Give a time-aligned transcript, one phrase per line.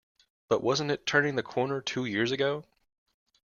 [0.47, 2.63] But wasn't it turning the corner two years ago?